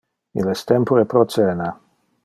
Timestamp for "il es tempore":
0.43-1.05